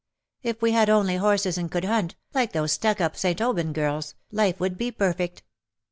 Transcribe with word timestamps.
"If 0.41 0.63
we 0.63 0.71
had 0.71 0.89
only 0.89 1.17
horses 1.17 1.59
and 1.59 1.69
could 1.69 1.85
hunt, 1.85 2.15
like 2.33 2.53
those 2.53 2.71
stuck 2.71 2.99
up 2.99 3.15
St. 3.15 3.39
Aubyn 3.39 3.71
girls_, 3.71 4.15
life 4.31 4.59
would 4.59 4.75
be 4.75 4.89
perfect.''' 4.89 5.43